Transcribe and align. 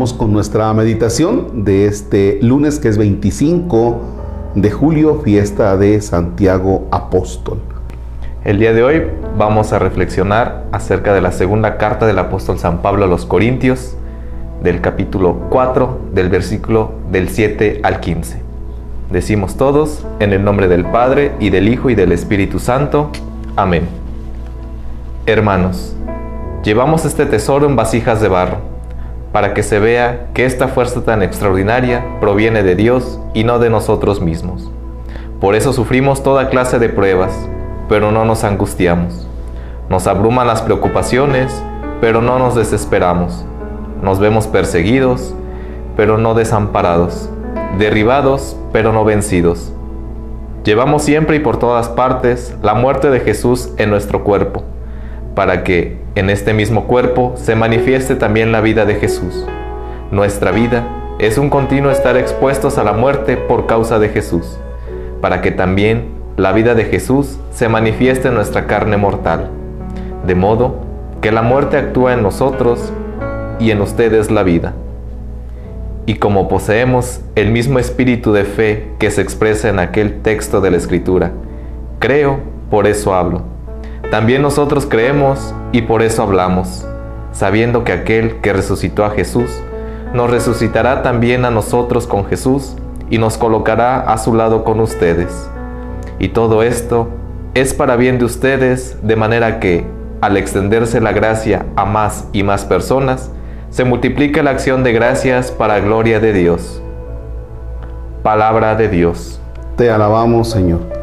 Con 0.00 0.32
nuestra 0.32 0.72
meditación 0.72 1.62
de 1.64 1.84
este 1.84 2.38
lunes 2.40 2.78
que 2.78 2.88
es 2.88 2.96
25 2.96 4.00
de 4.54 4.70
julio, 4.70 5.20
fiesta 5.22 5.76
de 5.76 6.00
Santiago 6.00 6.86
Apóstol. 6.90 7.58
El 8.42 8.58
día 8.58 8.72
de 8.72 8.82
hoy 8.82 9.02
vamos 9.36 9.74
a 9.74 9.78
reflexionar 9.78 10.64
acerca 10.72 11.12
de 11.12 11.20
la 11.20 11.32
segunda 11.32 11.76
carta 11.76 12.06
del 12.06 12.18
apóstol 12.18 12.58
San 12.58 12.80
Pablo 12.80 13.04
a 13.04 13.08
los 13.08 13.26
Corintios, 13.26 13.94
del 14.62 14.80
capítulo 14.80 15.36
4, 15.50 15.98
del 16.14 16.30
versículo 16.30 16.92
del 17.12 17.28
7 17.28 17.80
al 17.82 18.00
15. 18.00 18.40
Decimos 19.10 19.58
todos, 19.58 20.06
en 20.18 20.32
el 20.32 20.42
nombre 20.42 20.68
del 20.68 20.86
Padre, 20.86 21.32
y 21.40 21.50
del 21.50 21.68
Hijo, 21.68 21.90
y 21.90 21.94
del 21.94 22.12
Espíritu 22.12 22.58
Santo. 22.58 23.10
Amén. 23.54 23.82
Hermanos, 25.26 25.94
llevamos 26.64 27.04
este 27.04 27.26
tesoro 27.26 27.66
en 27.66 27.76
vasijas 27.76 28.22
de 28.22 28.28
barro, 28.28 28.69
para 29.32 29.54
que 29.54 29.62
se 29.62 29.78
vea 29.78 30.28
que 30.34 30.44
esta 30.44 30.68
fuerza 30.68 31.04
tan 31.04 31.22
extraordinaria 31.22 32.04
proviene 32.20 32.62
de 32.62 32.74
Dios 32.74 33.20
y 33.34 33.44
no 33.44 33.58
de 33.58 33.70
nosotros 33.70 34.20
mismos. 34.20 34.70
Por 35.40 35.54
eso 35.54 35.72
sufrimos 35.72 36.22
toda 36.22 36.48
clase 36.48 36.78
de 36.78 36.88
pruebas, 36.88 37.32
pero 37.88 38.10
no 38.10 38.24
nos 38.24 38.44
angustiamos. 38.44 39.26
Nos 39.88 40.06
abruman 40.06 40.46
las 40.46 40.62
preocupaciones, 40.62 41.62
pero 42.00 42.22
no 42.22 42.38
nos 42.38 42.54
desesperamos. 42.54 43.44
Nos 44.02 44.18
vemos 44.18 44.46
perseguidos, 44.46 45.34
pero 45.96 46.18
no 46.18 46.34
desamparados. 46.34 47.28
Derribados, 47.78 48.56
pero 48.72 48.92
no 48.92 49.04
vencidos. 49.04 49.72
Llevamos 50.64 51.02
siempre 51.02 51.36
y 51.36 51.40
por 51.40 51.58
todas 51.58 51.88
partes 51.88 52.54
la 52.62 52.74
muerte 52.74 53.10
de 53.10 53.20
Jesús 53.20 53.70
en 53.78 53.88
nuestro 53.88 54.24
cuerpo, 54.24 54.62
para 55.34 55.64
que 55.64 55.98
en 56.14 56.30
este 56.30 56.52
mismo 56.52 56.84
cuerpo 56.84 57.34
se 57.36 57.54
manifieste 57.54 58.14
también 58.16 58.52
la 58.52 58.60
vida 58.60 58.84
de 58.84 58.96
Jesús. 58.96 59.46
Nuestra 60.10 60.50
vida 60.50 60.86
es 61.18 61.38
un 61.38 61.50
continuo 61.50 61.90
estar 61.90 62.16
expuestos 62.16 62.78
a 62.78 62.84
la 62.84 62.92
muerte 62.92 63.36
por 63.36 63.66
causa 63.66 63.98
de 63.98 64.08
Jesús, 64.08 64.58
para 65.20 65.40
que 65.40 65.50
también 65.50 66.08
la 66.36 66.52
vida 66.52 66.74
de 66.74 66.84
Jesús 66.84 67.38
se 67.52 67.68
manifieste 67.68 68.28
en 68.28 68.34
nuestra 68.34 68.66
carne 68.66 68.96
mortal, 68.96 69.50
de 70.26 70.34
modo 70.34 70.76
que 71.20 71.30
la 71.30 71.42
muerte 71.42 71.76
actúa 71.76 72.14
en 72.14 72.22
nosotros 72.22 72.92
y 73.58 73.70
en 73.70 73.82
ustedes 73.82 74.30
la 74.30 74.42
vida. 74.42 74.72
Y 76.06 76.14
como 76.14 76.48
poseemos 76.48 77.20
el 77.34 77.50
mismo 77.50 77.78
espíritu 77.78 78.32
de 78.32 78.44
fe 78.44 78.88
que 78.98 79.10
se 79.10 79.20
expresa 79.20 79.68
en 79.68 79.78
aquel 79.78 80.22
texto 80.22 80.60
de 80.60 80.70
la 80.70 80.78
Escritura, 80.78 81.30
creo, 81.98 82.40
por 82.70 82.86
eso 82.86 83.14
hablo. 83.14 83.49
También 84.10 84.42
nosotros 84.42 84.86
creemos 84.90 85.54
y 85.70 85.82
por 85.82 86.02
eso 86.02 86.24
hablamos, 86.24 86.84
sabiendo 87.30 87.84
que 87.84 87.92
aquel 87.92 88.40
que 88.40 88.52
resucitó 88.52 89.04
a 89.04 89.10
Jesús, 89.10 89.48
nos 90.12 90.28
resucitará 90.28 91.02
también 91.02 91.44
a 91.44 91.52
nosotros 91.52 92.08
con 92.08 92.26
Jesús 92.26 92.76
y 93.08 93.18
nos 93.18 93.38
colocará 93.38 94.00
a 94.00 94.18
su 94.18 94.34
lado 94.34 94.64
con 94.64 94.80
ustedes. 94.80 95.48
Y 96.18 96.28
todo 96.28 96.64
esto 96.64 97.08
es 97.54 97.72
para 97.72 97.94
bien 97.94 98.18
de 98.18 98.24
ustedes, 98.24 98.98
de 99.02 99.14
manera 99.14 99.60
que, 99.60 99.86
al 100.20 100.36
extenderse 100.36 101.00
la 101.00 101.12
gracia 101.12 101.66
a 101.76 101.84
más 101.84 102.26
y 102.32 102.42
más 102.42 102.64
personas, 102.64 103.30
se 103.70 103.84
multiplica 103.84 104.42
la 104.42 104.50
acción 104.50 104.82
de 104.82 104.92
gracias 104.92 105.52
para 105.52 105.78
gloria 105.78 106.18
de 106.18 106.32
Dios. 106.32 106.82
Palabra 108.24 108.74
de 108.74 108.88
Dios. 108.88 109.40
Te 109.76 109.88
alabamos, 109.88 110.50
Señor. 110.50 110.99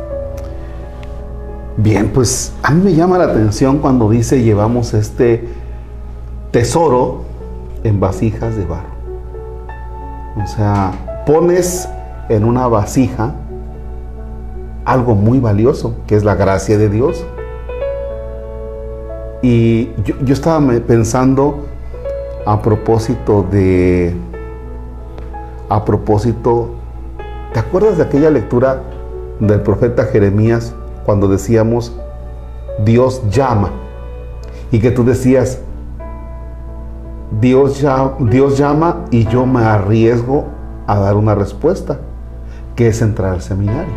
Bien, 1.79 2.09
pues 2.09 2.53
a 2.63 2.71
mí 2.71 2.83
me 2.85 2.95
llama 2.95 3.19
la 3.19 3.25
atención 3.25 3.77
cuando 3.77 4.09
dice 4.09 4.41
llevamos 4.41 4.95
este 4.95 5.47
tesoro 6.49 7.21
en 7.83 7.99
vasijas 7.99 8.55
de 8.55 8.65
barro. 8.65 8.97
O 10.43 10.47
sea, 10.47 11.23
pones 11.27 11.87
en 12.29 12.45
una 12.45 12.67
vasija 12.67 13.35
algo 14.85 15.13
muy 15.13 15.39
valioso, 15.39 15.93
que 16.07 16.15
es 16.15 16.23
la 16.23 16.33
gracia 16.33 16.79
de 16.79 16.89
Dios. 16.89 17.23
Y 19.43 19.91
yo, 20.03 20.15
yo 20.23 20.33
estaba 20.33 20.59
pensando 20.79 21.67
a 22.47 22.59
propósito 22.59 23.45
de, 23.51 24.15
a 25.69 25.85
propósito, 25.85 26.71
¿te 27.53 27.59
acuerdas 27.59 27.97
de 27.97 28.03
aquella 28.03 28.31
lectura 28.31 28.81
del 29.39 29.61
profeta 29.61 30.05
Jeremías 30.05 30.73
cuando 31.07 31.29
decíamos, 31.29 31.95
Dios 32.83 33.23
llama? 33.29 33.69
Y 34.73 34.79
que 34.79 34.91
tú 34.91 35.05
decías, 35.05 35.61
Dios, 37.39 37.81
Dios 38.19 38.57
llama 38.57 39.05
y 39.09 39.25
yo 39.25 39.45
me 39.45 39.61
arriesgo 39.61 40.43
a 40.85 40.97
dar 40.99 41.15
una 41.15 41.33
respuesta, 41.33 42.01
que 42.75 42.89
es 42.89 43.01
entrar 43.01 43.35
al 43.35 43.41
seminario. 43.41 43.93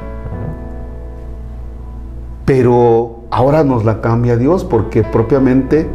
Pero 2.44 3.24
ahora 3.32 3.64
nos 3.64 3.84
la 3.84 4.00
cambia 4.00 4.36
Dios 4.36 4.64
porque 4.64 5.02
propiamente 5.02 5.90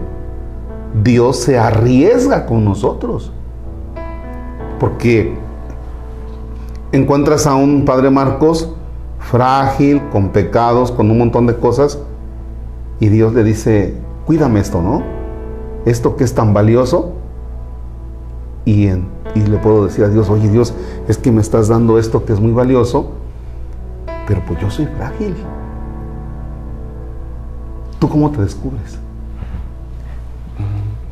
Dios 1.02 1.38
se 1.38 1.58
arriesga 1.58 2.46
con 2.46 2.66
nosotros. 2.66 3.32
Porque 4.82 5.34
encuentras 6.92 7.48
a 7.48 7.56
un 7.56 7.86
Padre 7.86 8.10
Marcos 8.10 8.76
frágil, 9.26 10.02
con 10.12 10.30
pecados, 10.30 10.92
con 10.92 11.10
un 11.10 11.18
montón 11.18 11.48
de 11.48 11.56
cosas, 11.56 12.00
y 13.00 13.10
Dios 13.10 13.34
le 13.34 13.44
dice, 13.44 13.96
cuídame 14.26 14.60
esto, 14.60 14.82
¿no? 14.82 15.04
Esto 15.86 16.16
que 16.16 16.24
es 16.24 16.34
tan 16.34 16.54
valioso. 16.54 17.14
Y, 18.66 18.88
le 18.88 19.58
puedo 19.62 19.86
decir 19.86 20.06
a 20.06 20.10
Dios, 20.10 20.30
oye 20.30 20.50
Dios, 20.50 20.74
es 21.08 21.18
que 21.18 21.32
me 21.32 21.42
estás 21.42 21.68
dando 21.68 22.00
esto 22.00 22.26
que 22.26 22.34
es 22.34 22.40
muy 22.40 22.52
valioso, 22.52 23.12
pero 24.28 24.42
pues 24.48 24.60
yo 24.62 24.70
soy 24.70 24.86
frágil. 24.86 25.36
¿Tú 28.00 28.08
cómo 28.08 28.32
te 28.32 28.42
descubres? 28.42 28.98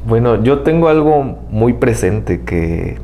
Bueno, 0.07 0.41
yo 0.41 0.61
tengo 0.61 0.87
algo 0.87 1.23
muy 1.49 1.73
presente 1.73 2.41
que 2.41 2.97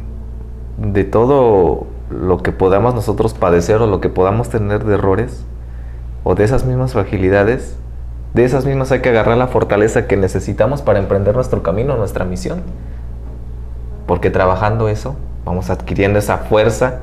de 0.77 1.03
todo 1.03 1.87
lo 2.09 2.39
que 2.39 2.51
podamos 2.51 2.95
nosotros 2.95 3.33
padecer 3.33 3.77
o 3.81 3.87
lo 3.87 4.01
que 4.01 4.09
podamos 4.09 4.49
tener 4.49 4.83
de 4.83 4.95
errores 4.95 5.45
o 6.23 6.35
de 6.35 6.43
esas 6.43 6.65
mismas 6.65 6.93
fragilidades, 6.93 7.77
de 8.33 8.45
esas 8.45 8.65
mismas 8.65 8.91
hay 8.91 9.01
que 9.01 9.09
agarrar 9.09 9.37
la 9.37 9.47
fortaleza 9.47 10.07
que 10.07 10.17
necesitamos 10.17 10.81
para 10.81 10.99
emprender 10.99 11.35
nuestro 11.35 11.63
camino, 11.63 11.97
nuestra 11.97 12.25
misión. 12.25 12.61
Porque 14.05 14.29
trabajando 14.29 14.89
eso, 14.89 15.15
vamos 15.45 15.69
adquiriendo 15.69 16.19
esa 16.19 16.39
fuerza 16.39 16.99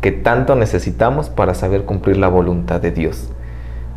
que 0.00 0.12
tanto 0.12 0.54
necesitamos 0.56 1.28
para 1.28 1.54
saber 1.54 1.84
cumplir 1.84 2.16
la 2.16 2.28
voluntad 2.28 2.80
de 2.80 2.90
Dios 2.90 3.30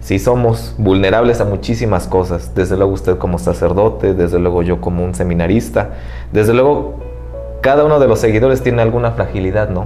si 0.03 0.19
somos 0.19 0.75
vulnerables 0.77 1.39
a 1.39 1.45
muchísimas 1.45 2.07
cosas, 2.07 2.53
desde 2.53 2.75
luego 2.75 2.91
usted 2.91 3.17
como 3.17 3.39
sacerdote, 3.39 4.13
desde 4.13 4.37
luego 4.37 4.61
yo 4.61 4.81
como 4.81 5.03
un 5.05 5.15
seminarista, 5.15 5.91
desde 6.33 6.53
luego 6.53 6.99
cada 7.61 7.85
uno 7.85 8.01
de 8.01 8.09
los 8.09 8.19
seguidores 8.19 8.61
tiene 8.61 8.81
alguna 8.81 9.11
fragilidad, 9.11 9.69
¿no? 9.69 9.85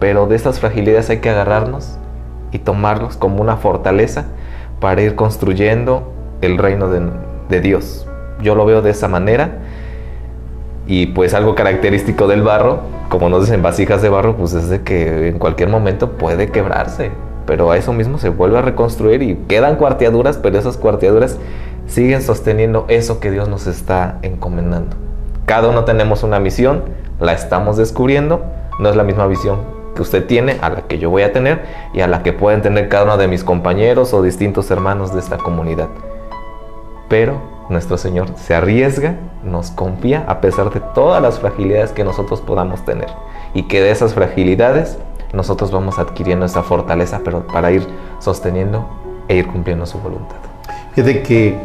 Pero 0.00 0.26
de 0.26 0.34
estas 0.34 0.58
fragilidades 0.58 1.10
hay 1.10 1.18
que 1.18 1.30
agarrarnos 1.30 1.96
y 2.50 2.58
tomarlos 2.58 3.16
como 3.16 3.40
una 3.40 3.56
fortaleza 3.58 4.24
para 4.80 5.02
ir 5.02 5.14
construyendo 5.14 6.12
el 6.40 6.58
reino 6.58 6.88
de, 6.88 7.02
de 7.48 7.60
Dios. 7.60 8.08
Yo 8.42 8.56
lo 8.56 8.64
veo 8.64 8.82
de 8.82 8.90
esa 8.90 9.06
manera 9.06 9.58
y 10.86 11.06
pues 11.08 11.34
algo 11.34 11.54
característico 11.54 12.26
del 12.26 12.42
barro, 12.42 12.80
como 13.10 13.28
nos 13.28 13.42
dicen 13.42 13.62
vasijas 13.62 14.02
de 14.02 14.08
barro, 14.08 14.36
pues 14.36 14.54
es 14.54 14.68
de 14.68 14.82
que 14.82 15.28
en 15.28 15.38
cualquier 15.38 15.68
momento 15.68 16.12
puede 16.12 16.50
quebrarse 16.50 17.12
pero 17.50 17.72
a 17.72 17.76
eso 17.76 17.92
mismo 17.92 18.18
se 18.18 18.28
vuelve 18.28 18.58
a 18.58 18.62
reconstruir 18.62 19.22
y 19.22 19.34
quedan 19.48 19.74
cuarteaduras, 19.74 20.38
pero 20.38 20.56
esas 20.56 20.76
cuarteaduras 20.76 21.36
siguen 21.88 22.22
sosteniendo 22.22 22.84
eso 22.86 23.18
que 23.18 23.32
Dios 23.32 23.48
nos 23.48 23.66
está 23.66 24.18
encomendando. 24.22 24.96
Cada 25.46 25.68
uno 25.68 25.84
tenemos 25.84 26.22
una 26.22 26.38
misión, 26.38 26.84
la 27.18 27.32
estamos 27.32 27.76
descubriendo, 27.76 28.44
no 28.78 28.88
es 28.88 28.94
la 28.94 29.02
misma 29.02 29.26
visión 29.26 29.79
que 30.00 30.04
usted 30.04 30.26
tiene 30.26 30.56
a 30.62 30.70
la 30.70 30.82
que 30.82 30.98
yo 30.98 31.10
voy 31.10 31.22
a 31.24 31.30
tener 31.30 31.62
y 31.92 32.00
a 32.00 32.06
la 32.06 32.22
que 32.22 32.32
pueden 32.32 32.62
tener 32.62 32.88
cada 32.88 33.04
uno 33.04 33.18
de 33.18 33.28
mis 33.28 33.44
compañeros 33.44 34.14
o 34.14 34.22
distintos 34.22 34.70
hermanos 34.70 35.12
de 35.12 35.20
esta 35.20 35.36
comunidad. 35.36 35.88
Pero 37.10 37.42
nuestro 37.68 37.98
Señor 37.98 38.28
se 38.36 38.54
arriesga, 38.54 39.16
nos 39.44 39.70
confía 39.70 40.24
a 40.26 40.40
pesar 40.40 40.72
de 40.72 40.80
todas 40.94 41.20
las 41.20 41.38
fragilidades 41.38 41.92
que 41.92 42.02
nosotros 42.02 42.40
podamos 42.40 42.82
tener 42.86 43.08
y 43.52 43.64
que 43.64 43.82
de 43.82 43.90
esas 43.90 44.14
fragilidades 44.14 44.96
nosotros 45.34 45.70
vamos 45.70 45.98
adquiriendo 45.98 46.46
esa 46.46 46.62
fortaleza, 46.62 47.20
pero 47.22 47.46
para 47.46 47.70
ir 47.70 47.86
sosteniendo 48.20 48.86
e 49.28 49.36
ir 49.36 49.48
cumpliendo 49.48 49.84
su 49.84 49.98
voluntad. 49.98 50.36
Fíjate 50.94 51.22
que 51.22 51.58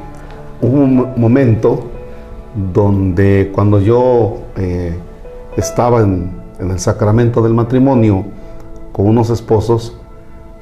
hubo 0.59 0.77
un 0.81 1.13
momento 1.15 1.85
donde 2.53 3.49
cuando 3.55 3.79
yo 3.79 4.39
eh, 4.57 4.93
estaba 5.55 6.01
en, 6.01 6.44
en 6.59 6.71
el 6.71 6.79
sacramento 6.79 7.41
del 7.41 7.53
matrimonio 7.53 8.25
con 8.91 9.07
unos 9.07 9.29
esposos, 9.29 9.97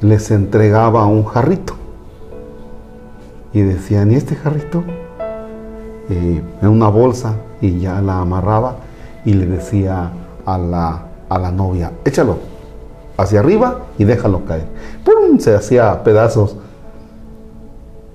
les 0.01 0.31
entregaba 0.31 1.05
un 1.05 1.23
jarrito. 1.25 1.75
Y 3.53 3.61
decían, 3.61 4.11
¿y 4.11 4.15
este 4.15 4.35
jarrito? 4.35 4.83
en 6.09 6.67
una 6.67 6.89
bolsa 6.89 7.35
y 7.61 7.79
ya 7.79 8.01
la 8.01 8.19
amarraba 8.19 8.75
y 9.23 9.33
le 9.33 9.45
decía, 9.45 10.11
a 10.45 10.57
la, 10.57 11.05
a 11.29 11.39
la 11.39 11.49
novia, 11.49 11.93
échalo 12.03 12.37
hacia 13.17 13.39
arriba 13.39 13.79
y 13.97 14.03
déjalo 14.03 14.45
caer. 14.45 14.67
¡Pum! 15.05 15.39
Se 15.39 15.55
hacía 15.55 16.03
pedazos. 16.03 16.57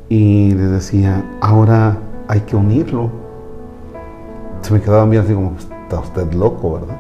Y 0.09 0.53
les 0.53 0.71
decía, 0.71 1.25
ahora 1.41 1.99
hay 2.29 2.41
que 2.41 2.57
unirlo. 2.57 3.11
Se 4.63 4.73
me 4.73 4.81
quedaban 4.81 5.11
bien 5.11 5.23
así 5.23 5.35
como, 5.35 5.55
está 5.59 6.01
usted 6.01 6.33
loco, 6.33 6.75
¿verdad? 6.75 6.97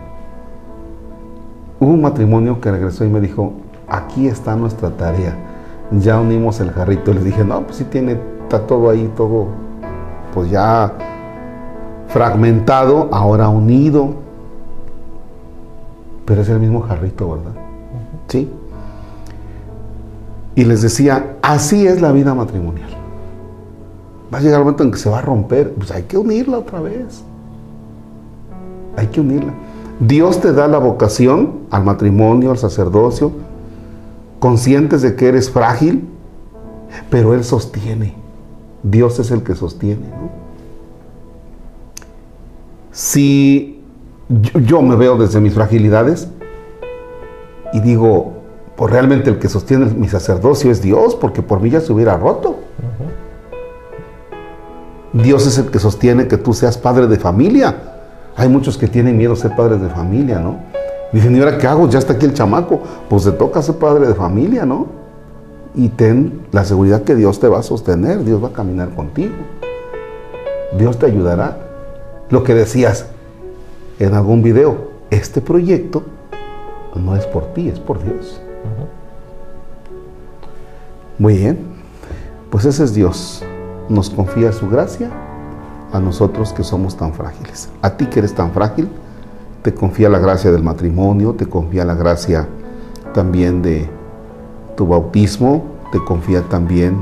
Hubo 1.80 1.92
un 1.92 2.02
matrimonio 2.02 2.60
que 2.60 2.70
regresó 2.70 3.04
y 3.04 3.08
me 3.08 3.20
dijo, 3.20 3.52
aquí 3.86 4.26
está 4.26 4.56
nuestra 4.56 4.90
tarea. 4.90 5.36
Ya 5.92 6.20
unimos 6.20 6.60
el 6.60 6.70
jarrito. 6.70 7.12
Les 7.12 7.25
dije, 7.25 7.44
no, 7.44 7.62
pues 7.62 7.76
sí 7.76 7.84
tiene, 7.84 8.19
está 8.42 8.66
todo 8.66 8.90
ahí, 8.90 9.10
todo, 9.16 9.46
pues 10.34 10.50
ya 10.50 10.92
fragmentado, 12.08 13.08
ahora 13.12 13.48
unido. 13.48 14.14
Pero 16.25 16.42
es 16.42 16.48
el 16.48 16.58
mismo 16.58 16.80
jarrito, 16.80 17.30
¿verdad? 17.30 17.52
Sí. 18.26 18.50
Y 20.54 20.64
les 20.64 20.82
decía, 20.82 21.36
así 21.40 21.86
es 21.86 22.00
la 22.00 22.10
vida 22.10 22.34
matrimonial. 22.34 22.90
Va 24.32 24.38
a 24.38 24.40
llegar 24.40 24.58
el 24.58 24.64
momento 24.64 24.82
en 24.82 24.90
que 24.90 24.98
se 24.98 25.08
va 25.08 25.19
a 25.19 25.22
romper, 25.22 25.72
pues 25.72 25.90
hay 25.90 26.02
que 26.02 26.19
unirla 26.19 26.58
otra 26.58 26.80
vez. 26.80 27.22
Hay 28.96 29.06
que 29.06 29.20
unirla. 29.20 29.52
Dios 30.00 30.41
te 30.41 30.53
da 30.53 30.69
la 30.69 30.79
vocación 30.79 31.61
al 31.71 31.85
matrimonio, 31.85 32.50
al 32.50 32.59
sacerdocio, 32.59 33.33
conscientes 34.39 35.03
de 35.03 35.17
que 35.17 35.29
eres 35.29 35.50
frágil, 35.50 36.09
pero 37.11 37.35
Él 37.35 37.45
sostiene. 37.45 38.15
Dios 38.83 39.19
es 39.19 39.31
el 39.31 39.43
que 39.43 39.55
sostiene. 39.55 40.06
Si 42.93 43.83
yo, 44.29 44.83
me 44.83 44.97
veo 44.97 45.17
desde 45.17 45.41
mis 45.41 45.55
fragilidades 45.55 46.29
y 47.73 47.81
digo, 47.81 48.35
pues 48.77 48.93
realmente 48.93 49.31
el 49.31 49.39
que 49.39 49.49
sostiene 49.49 49.87
mi 49.87 50.09
sacerdocio 50.09 50.71
es 50.71 50.81
Dios, 50.81 51.17
porque 51.17 51.43
por 51.43 51.61
mí 51.61 51.71
ya 51.71 51.81
se 51.81 51.93
hubiera 51.93 52.17
roto. 52.17 52.56
Dios 55.12 55.47
es 55.47 55.59
el 55.59 55.71
que 55.71 55.79
sostiene 55.79 56.29
que 56.29 56.37
tú 56.37 56.53
seas 56.53 56.79
padre 56.79 57.09
de 57.09 57.19
familia. 57.19 57.98
Hay 58.38 58.49
muchos 58.49 58.79
que 58.79 58.87
tienen 58.87 59.17
miedo 59.17 59.32
a 59.32 59.37
ser 59.37 59.56
padres 59.56 59.81
de 59.81 59.88
familia, 59.88 60.38
¿no? 60.38 60.61
Dicen, 61.12 61.35
¿y 61.35 61.40
ahora 61.40 61.58
qué 61.58 61.67
hago? 61.67 61.88
Ya 61.88 61.99
está 61.99 62.12
aquí 62.12 62.25
el 62.25 62.35
chamaco. 62.35 62.81
Pues 63.08 63.25
te 63.25 63.32
toca 63.32 63.61
ser 63.61 63.75
padre 63.75 64.06
de 64.06 64.14
familia, 64.14 64.64
¿no? 64.64 64.87
Y 65.75 65.88
ten 65.88 66.46
la 66.52 66.64
seguridad 66.64 67.02
que 67.02 67.17
Dios 67.17 67.40
te 67.40 67.49
va 67.49 67.58
a 67.58 67.62
sostener, 67.64 68.23
Dios 68.25 68.43
va 68.43 68.49
a 68.49 68.52
caminar 68.52 68.90
contigo. 68.90 69.35
Dios 70.79 71.00
te 71.00 71.06
ayudará. 71.06 71.58
Lo 72.31 72.44
que 72.44 72.55
decías 72.55 73.06
en 73.99 74.14
algún 74.14 74.44
video, 74.44 74.88
este 75.11 75.40
proyecto 75.40 76.05
no 76.94 77.17
es 77.17 77.26
por 77.26 77.52
ti, 77.55 77.69
es 77.69 77.81
por 77.81 78.00
Dios. 78.00 78.40
Muy 81.19 81.38
bien, 81.38 81.58
pues 82.50 82.64
ese 82.67 82.85
es 82.85 82.94
Dios. 82.94 83.43
Nos 83.88 84.11
confía 84.11 84.52
su 84.52 84.69
gracia 84.69 85.11
a 85.93 86.00
nosotros 86.00 86.52
que 86.52 86.64
somos 86.64 86.96
tan 86.96 87.12
frágiles. 87.12 87.69
A 87.82 87.90
ti 87.90 88.06
que 88.06 88.19
eres 88.20 88.35
tan 88.35 88.52
frágil, 88.52 88.88
te 89.62 89.75
confía 89.75 90.08
la 90.08 90.19
gracia 90.19 90.50
del 90.50 90.62
matrimonio, 90.62 91.35
te 91.35 91.46
confía 91.46 91.85
la 91.85 91.94
gracia 91.94 92.46
también 93.12 93.62
de 93.62 93.88
tu 94.76 94.87
bautismo, 94.87 95.64
te 95.93 95.99
confía 96.05 96.43
también 96.43 96.99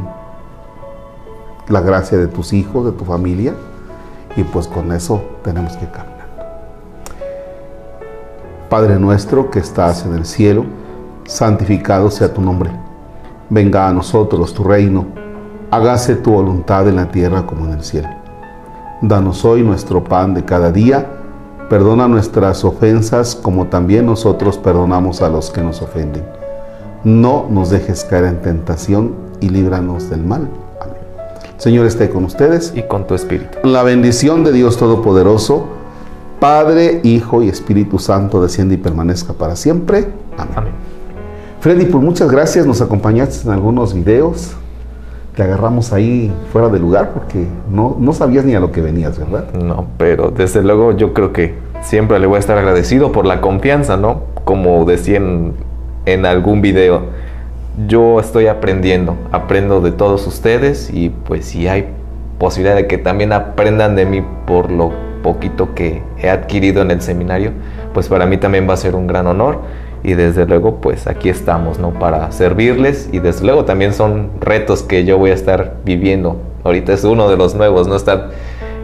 la 1.69 1.81
gracia 1.81 2.17
de 2.17 2.29
tus 2.29 2.53
hijos, 2.53 2.85
de 2.87 2.93
tu 2.93 3.05
familia, 3.05 3.55
y 4.37 4.44
pues 4.44 4.69
con 4.69 4.93
eso 4.93 5.23
tenemos 5.43 5.77
que 5.77 5.87
caminar. 5.87 6.17
Padre 8.69 8.99
nuestro 8.99 9.50
que 9.50 9.59
estás 9.59 10.05
en 10.05 10.15
el 10.15 10.25
cielo, 10.25 10.65
santificado 11.25 12.11
sea 12.11 12.33
tu 12.33 12.41
nombre. 12.41 12.71
Venga 13.50 13.88
a 13.88 13.93
nosotros 13.93 14.55
tu 14.55 14.65
reino, 14.65 15.06
hágase 15.71 16.17
tu 16.17 16.33
voluntad 16.33 16.88
en 16.88 16.97
la 16.97 17.11
tierra 17.11 17.47
como 17.47 17.67
en 17.67 17.73
el 17.73 17.85
cielo. 17.85 18.25
Danos 19.03 19.45
hoy 19.45 19.63
nuestro 19.63 20.03
pan 20.03 20.33
de 20.33 20.45
cada 20.45 20.73
día. 20.73 21.07
Perdona 21.69 22.09
nuestras 22.09 22.65
ofensas 22.65 23.35
como 23.35 23.67
también 23.67 24.07
nosotros 24.07 24.57
perdonamos 24.57 25.21
a 25.21 25.29
los 25.29 25.51
que 25.51 25.61
nos 25.61 25.83
ofenden. 25.83 26.25
No 27.05 27.47
nos 27.51 27.69
dejes 27.69 28.05
caer 28.05 28.25
en 28.25 28.41
tentación 28.41 29.15
y 29.41 29.51
líbranos 29.51 30.09
del 30.09 30.25
mal. 30.25 30.49
Amén. 30.81 30.97
Señor 31.59 31.85
esté 31.85 32.09
con 32.09 32.25
ustedes. 32.25 32.73
Y 32.75 32.85
con 32.85 33.07
tu 33.07 33.15
espíritu. 33.15 33.59
La 33.65 33.83
bendición 33.83 34.45
de 34.45 34.53
Dios 34.53 34.79
Todopoderoso, 34.79 35.67
Padre, 36.41 37.01
Hijo 37.05 37.43
y 37.43 37.51
Espíritu 37.51 37.99
Santo, 37.99 38.41
desciende 38.41 38.77
y 38.77 38.79
permanezca 38.79 39.35
para 39.35 39.57
siempre. 39.57 40.09
Amén. 40.39 40.55
Amén. 40.57 40.73
Freddy, 41.61 41.85
por 41.85 42.01
muchas 42.01 42.31
gracias. 42.31 42.65
Nos 42.65 42.81
acompañaste 42.81 43.47
en 43.47 43.53
algunos 43.53 43.93
videos 43.93 44.57
te 45.37 45.43
agarramos 45.43 45.93
ahí 45.93 46.33
fuera 46.50 46.71
de 46.71 46.79
lugar 46.79 47.11
porque 47.12 47.47
no, 47.71 47.94
no 48.00 48.15
sabías 48.15 48.47
ni 48.47 48.55
a 48.55 48.61
lo 48.61 48.73
que 48.73 48.81
venías, 48.81 49.19
¿verdad? 49.19 49.53
No, 49.53 49.87
pero 49.99 50.31
desde 50.31 50.62
luego 50.62 50.97
yo 50.97 51.12
creo 51.12 51.35
que 51.35 51.55
siempre 51.83 52.19
le 52.19 52.27
voy 52.27 52.37
a 52.37 52.38
estar 52.38 52.56
agradecido 52.56 53.12
por 53.12 53.27
la 53.27 53.43
confianza, 53.43 53.99
¿no? 53.99 54.23
Como 54.44 54.87
decían 54.87 55.53
en 56.06 56.25
algún 56.25 56.62
video, 56.62 57.03
yo 57.87 58.19
estoy 58.19 58.47
aprendiendo, 58.47 59.15
aprendo 59.31 59.83
de 59.83 59.93
todos 59.93 60.27
ustedes 60.27 60.88
y 60.91 61.11
pues 61.11 61.44
si 61.44 61.69
hay 61.69 61.87
posibilidad 62.38 62.75
de 62.75 62.87
que 62.87 62.97
también 62.97 63.35
aprendan 63.35 63.94
de 63.94 64.06
mí 64.06 64.25
por 64.47 64.73
lo 64.73 64.93
poquito 65.23 65.75
que 65.75 66.03
he 66.17 66.31
adquirido 66.31 66.81
en 66.81 66.91
el 66.91 67.03
seminario, 67.03 67.53
pues 67.93 68.09
para 68.09 68.25
mí 68.25 68.38
también 68.38 68.67
va 68.67 68.73
a 68.73 68.79
ser 68.79 68.94
un 68.94 69.06
gran 69.06 69.27
honor 69.27 69.59
y 70.06 70.14
desde 70.14 70.47
luego 70.47 70.76
pues 70.76 71.08
aquí 71.08 71.29
estamos, 71.29 71.81
¿no? 71.81 71.91
Para 71.91 72.31
servirles 72.31 73.08
y 73.11 73.19
desde 73.19 73.44
luego 73.44 73.64
también 73.64 73.93
son 73.93 74.31
retos 74.41 74.85
que 74.85 75.05
yo 75.05 75.19
voy 75.19 75.31
a 75.31 75.35
estar 75.35 75.79
viviendo. 75.85 76.37
Ahorita 76.62 76.93
es 76.93 77.03
uno 77.03 77.29
de 77.29 77.37
los 77.37 77.56
nuevos, 77.56 77.88
¿no? 77.88 77.97
Estar 77.97 78.31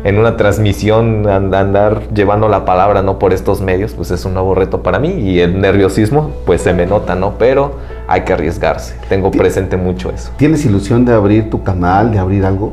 en 0.03 0.19
una 0.19 0.37
transmisión, 0.37 1.29
andar 1.29 2.09
llevando 2.13 2.49
la 2.49 2.65
palabra, 2.65 3.03
¿no? 3.03 3.21
Por 3.21 3.33
estos 3.33 3.61
medios, 3.61 3.93
pues 3.93 4.11
es 4.11 4.25
un 4.25 4.35
nuevo 4.35 4.57
reto 4.57 4.83
para 4.83 4.99
mí 4.99 5.11
y 5.11 5.39
el 5.39 5.61
nerviosismo 5.61 6.33
pues 6.45 6.61
se 6.61 6.73
me 6.73 6.87
nota, 6.87 7.15
¿no? 7.15 7.35
Pero 7.39 7.77
hay 8.09 8.23
que 8.23 8.33
arriesgarse. 8.33 8.97
Tengo 9.09 9.31
presente 9.31 9.77
mucho 9.77 10.11
eso. 10.11 10.33
¿Tienes 10.39 10.65
ilusión 10.65 11.05
de 11.05 11.13
abrir 11.13 11.51
tu 11.51 11.63
canal, 11.63 12.11
de 12.11 12.19
abrir 12.19 12.45
algo? 12.45 12.73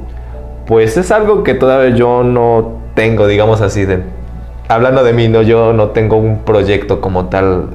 Pues 0.66 0.97
es 0.97 1.12
algo 1.12 1.44
que 1.44 1.54
todavía 1.54 1.95
yo 1.95 2.24
no 2.24 2.80
tengo, 2.95 3.28
digamos 3.28 3.62
así, 3.62 3.85
de, 3.85 4.02
hablando 4.69 5.04
de 5.04 5.14
mí, 5.14 5.28
no, 5.28 5.44
yo 5.44 5.71
no 5.71 5.90
tengo 5.90 6.18
un 6.18 6.40
proyecto 6.40 7.00
como 7.00 7.26
tal 7.26 7.69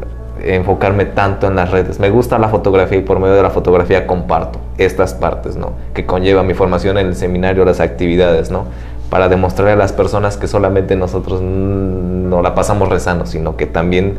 enfocarme 0.45 1.07
tanto 1.07 1.47
en 1.47 1.57
las 1.57 1.71
redes. 1.71 1.99
Me 1.99 2.11
gusta 2.11 2.39
la 2.39 2.49
fotografía 2.49 2.99
y 2.99 3.03
por 3.03 3.19
medio 3.19 3.35
de 3.35 3.43
la 3.43 3.51
fotografía 3.51 4.07
comparto 4.07 4.59
estas 4.79 5.15
partes, 5.15 5.57
¿no? 5.57 5.73
Que 5.95 6.07
conlleva 6.07 6.43
mi 6.43 6.55
formación 6.55 6.99
en 6.99 7.07
el 7.07 7.17
seminario, 7.17 7.65
las 7.65 7.81
actividades, 7.81 8.51
¿no? 8.51 8.65
Para 9.11 9.29
demostrarle 9.29 9.73
a 9.73 9.77
las 9.77 9.93
personas 9.93 10.37
que 10.37 10.47
solamente 10.47 10.97
nosotros 10.97 11.41
no 11.41 12.43
la 12.43 12.55
pasamos 12.55 12.89
rezando, 12.89 13.27
sino 13.27 13.57
que 13.57 13.67
también 13.67 14.17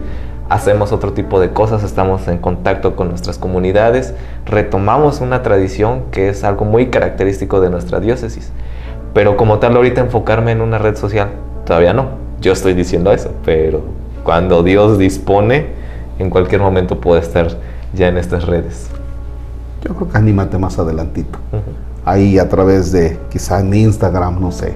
hacemos 0.49 0.91
otro 0.91 1.13
tipo 1.13 1.39
de 1.39 1.49
cosas, 1.49 1.83
estamos 1.83 2.27
en 2.27 2.37
contacto 2.37 2.95
con 2.95 3.09
nuestras 3.09 3.37
comunidades, 3.37 4.13
retomamos 4.45 5.21
una 5.21 5.41
tradición 5.41 6.03
que 6.11 6.29
es 6.29 6.43
algo 6.43 6.65
muy 6.65 6.87
característico 6.87 7.61
de 7.61 7.69
nuestra 7.69 7.99
diócesis. 7.99 8.51
Pero 9.13 9.37
como 9.37 9.59
tal, 9.59 9.75
ahorita 9.75 10.01
enfocarme 10.01 10.51
en 10.51 10.61
una 10.61 10.77
red 10.77 10.95
social, 10.95 11.29
todavía 11.65 11.93
no. 11.93 12.09
Yo 12.41 12.51
estoy 12.51 12.73
diciendo 12.73 13.11
eso, 13.11 13.31
pero 13.43 13.81
cuando 14.23 14.61
Dios 14.61 14.97
dispone, 14.97 15.84
en 16.19 16.29
cualquier 16.29 16.61
momento 16.61 16.99
puede 16.99 17.21
estar 17.21 17.47
ya 17.93 18.07
en 18.07 18.17
estas 18.17 18.45
redes. 18.45 18.89
Yo 19.83 19.93
creo 19.95 20.09
que 20.09 20.17
anímate 20.17 20.57
más 20.57 20.79
adelantito. 20.79 21.37
Ahí 22.05 22.39
a 22.39 22.49
través 22.49 22.91
de 22.91 23.19
quizá 23.29 23.59
en 23.59 23.73
Instagram, 23.73 24.39
no 24.39 24.51
sé. 24.51 24.73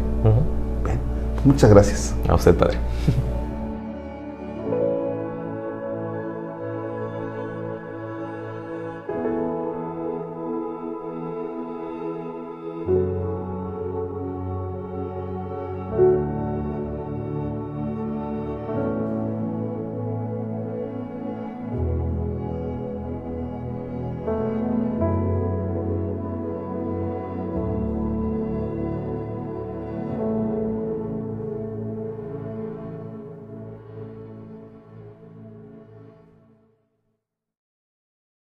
Bien, 0.84 1.00
muchas 1.46 1.70
gracias. 1.70 2.16
A 2.28 2.36
usted, 2.36 2.56
padre. 2.56 2.78